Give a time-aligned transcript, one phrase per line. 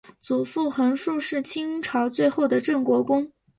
[0.19, 3.31] 祖父恒煦是清朝最后的镇国公。